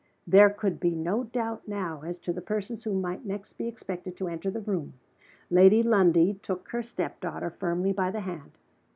There 0.25 0.49
could 0.49 0.79
be 0.79 0.95
no 0.95 1.25
doubt 1.25 1.67
now 1.67 2.01
as 2.01 2.17
to 2.21 2.33
the 2.33 2.41
persons 2.41 2.83
who 2.85 2.95
might 2.99 3.23
next 3.23 3.53
be 3.53 3.67
expected 3.67 4.17
to 4.17 4.29
enter 4.29 4.49
the 4.49 4.59
room. 4.59 4.93
Lady 5.51 5.83
Lundie 5.83 6.39
took 6.41 6.69
her 6.69 6.81
step 6.81 7.19
daughter 7.19 7.51
firmly 7.51 7.91
by 7.93 8.09
the 8.09 8.21
hand. 8.21 8.57